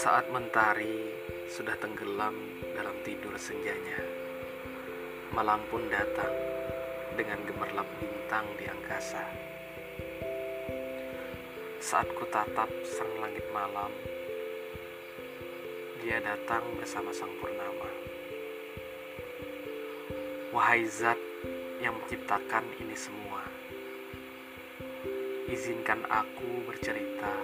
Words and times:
Saat 0.00 0.32
mentari 0.32 1.12
sudah 1.44 1.76
tenggelam 1.76 2.32
dalam 2.72 2.96
tidur 3.04 3.36
senjanya, 3.36 4.00
malam 5.28 5.60
pun 5.68 5.84
datang 5.92 6.32
dengan 7.20 7.36
gemerlap 7.44 7.84
bintang 8.00 8.48
di 8.56 8.64
angkasa. 8.64 9.20
Saat 11.84 12.08
ku 12.16 12.24
tatap 12.32 12.72
sang 12.80 13.12
langit 13.20 13.44
malam, 13.52 13.92
dia 16.00 16.16
datang 16.24 16.64
bersama 16.80 17.12
sang 17.12 17.36
purnama. 17.36 17.92
Wahai 20.48 20.88
zat 20.88 21.20
yang 21.76 21.92
menciptakan 22.00 22.64
ini 22.80 22.96
semua, 22.96 23.44
izinkan 25.52 26.08
aku 26.08 26.64
bercerita 26.64 27.36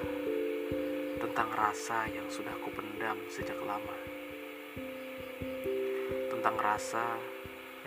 tentang 1.16 1.48
rasa 1.56 2.04
yang 2.12 2.28
sudah 2.28 2.52
kupendam 2.60 3.16
sejak 3.32 3.56
lama. 3.64 3.96
Tentang 6.28 6.56
rasa 6.60 7.16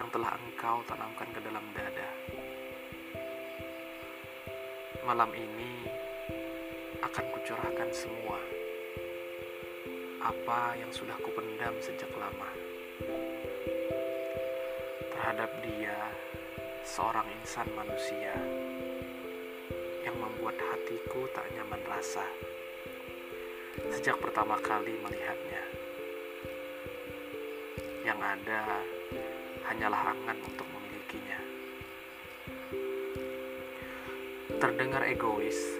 yang 0.02 0.10
telah 0.10 0.34
engkau 0.34 0.82
tanamkan 0.90 1.30
ke 1.30 1.40
dalam 1.46 1.66
dada. 1.78 2.10
Malam 5.06 5.30
ini 5.38 5.86
akan 7.06 7.26
kucurahkan 7.38 7.90
semua 7.94 8.42
apa 10.20 10.76
yang 10.76 10.90
sudah 10.90 11.16
kupendam 11.22 11.78
sejak 11.80 12.09
lama. 12.18 12.50
Terhadap 15.14 15.52
dia, 15.62 15.98
seorang 16.82 17.30
insan 17.40 17.70
manusia 17.78 18.34
yang 20.02 20.18
membuat 20.18 20.58
hatiku 20.58 21.30
tak 21.31 21.46
nyaman 21.53 21.80
rasa 21.86 22.25
sejak 23.88 24.19
pertama 24.19 24.59
kali 24.59 24.99
melihatnya. 24.99 25.63
Yang 28.03 28.19
ada 28.19 28.61
hanyalah 29.72 30.11
angan 30.11 30.38
untuk 30.44 30.67
memilikinya. 30.67 31.39
Terdengar 34.59 35.07
egois, 35.07 35.80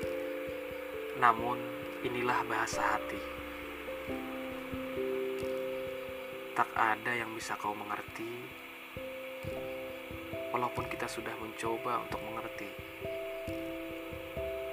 namun 1.20 1.60
inilah 2.08 2.40
bahasa 2.48 2.80
hati. 2.96 3.20
Tak 6.56 6.70
ada 6.76 7.12
yang 7.12 7.36
bisa 7.36 7.60
kau 7.60 7.76
mengerti, 7.76 8.32
walaupun 10.56 10.88
kita 10.88 11.12
sudah 11.12 11.36
mencoba 11.40 12.08
untuk 12.08 12.24
mengerti. 12.24 12.72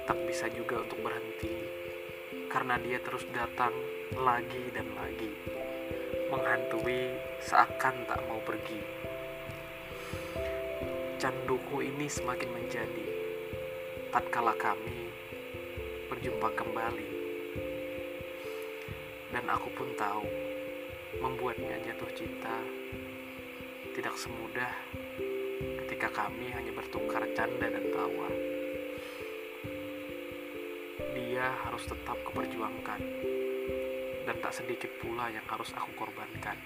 Tak 0.07 0.19
bisa 0.23 0.47
juga 0.47 0.79
untuk 0.79 1.03
berhenti 1.03 1.77
karena 2.47 2.79
dia 2.79 2.97
terus 3.03 3.27
datang 3.35 3.75
lagi 4.15 4.71
dan 4.71 4.87
lagi, 4.95 5.31
menghantui 6.31 7.11
seakan 7.43 8.07
tak 8.07 8.23
mau 8.27 8.39
pergi. 8.43 8.79
Canduku 11.19 11.83
ini 11.83 12.07
semakin 12.07 12.49
menjadi 12.55 13.07
tatkala 14.15 14.55
kami 14.55 15.11
berjumpa 16.07 16.49
kembali. 16.55 17.09
Dan 19.27 19.43
aku 19.51 19.67
pun 19.75 19.91
tahu 19.99 20.23
membuatnya 21.19 21.83
jatuh 21.83 22.11
cinta 22.15 22.63
tidak 23.91 24.15
semudah 24.15 24.71
ketika 25.83 26.13
kami 26.13 26.53
hanya 26.53 26.69
bertukar 26.71 27.25
canda 27.33 27.67
dan 27.67 27.85
tawa 27.89 28.29
dia 31.37 31.53
harus 31.69 31.85
tetap 31.85 32.17
kuperjuangkan. 32.25 32.97
Dan 34.25 34.41
tak 34.41 34.57
sedikit 34.57 34.89
pula 34.97 35.29
yang 35.29 35.45
harus 35.45 35.69
aku 35.77 35.93
korbankan. 35.93 36.57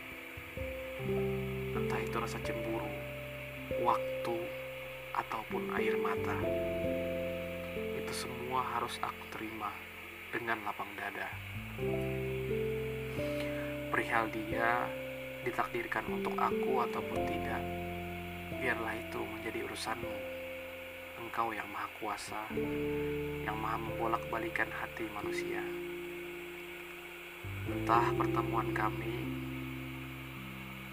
Entah 1.75 1.99
itu 1.99 2.15
rasa 2.15 2.39
cemburu 2.39 2.87
waktu 3.83 4.37
ataupun 5.11 5.75
air 5.75 5.99
mata. 5.99 6.39
Itu 7.99 8.15
semua 8.15 8.63
harus 8.63 8.95
aku 9.03 9.19
terima 9.35 9.75
dengan 10.31 10.63
lapang 10.63 10.87
dada. 10.95 11.27
Perihal 13.91 14.31
dia 14.31 14.87
ditakdirkan 15.43 16.07
untuk 16.07 16.39
aku 16.39 16.79
ataupun 16.79 17.19
tidak 17.27 17.59
biarlah 18.55 18.95
itu 18.95 19.19
menjadi 19.19 19.67
urusanmu 19.67 20.15
Engkau 21.21 21.53
yang 21.53 21.69
maha 21.69 21.85
kuasa, 22.01 22.49
yang 23.45 23.53
maha 23.61 23.77
membolak-balikan 23.77 24.67
hati 24.73 25.05
manusia. 25.13 25.61
Entah 27.69 28.09
pertemuan 28.17 28.73
kami 28.73 29.21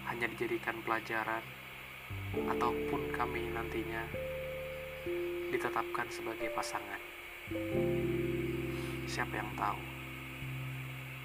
hanya 0.05 0.29
dijadikan 0.29 0.77
pelajaran, 0.85 1.41
ataupun 2.37 3.09
kami 3.09 3.49
nantinya 3.49 4.05
ditetapkan 5.49 6.05
sebagai 6.13 6.53
pasangan. 6.53 7.01
Siapa 9.09 9.33
yang 9.33 9.49
tahu? 9.57 9.81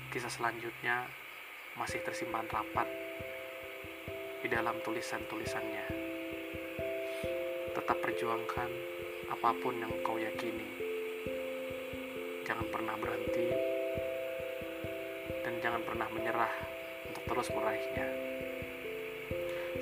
Kisah 0.09 0.33
selanjutnya 0.33 1.05
masih 1.77 2.01
tersimpan 2.01 2.49
rapat 2.49 2.89
di 4.41 4.49
dalam 4.49 4.81
tulisan-tulisannya. 4.81 6.14
Tetap 7.85 8.01
perjuangkan 8.01 8.71
apa 9.29 9.53
pun 9.61 9.77
yang 9.77 9.93
kau 10.01 10.17
yakini. 10.17 10.65
Jangan 12.49 12.65
pernah 12.73 12.97
berhenti 12.97 13.53
dan 15.45 15.61
jangan 15.61 15.85
pernah 15.85 16.09
menyerah 16.09 16.49
untuk 17.13 17.21
terus 17.29 17.53
meraihnya. 17.53 18.09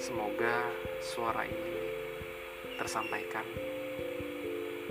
Semoga 0.02 0.66
suara 0.98 1.46
ini 1.46 1.78
tersampaikan 2.74 3.46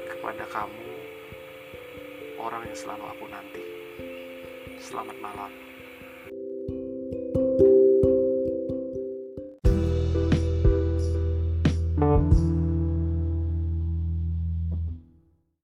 kepada 0.08 0.48
kamu, 0.48 0.92
orang 2.40 2.64
yang 2.64 2.80
selalu 2.80 3.12
aku 3.12 3.26
nanti. 3.28 3.64
Selamat 4.80 5.20
malam. 5.20 5.71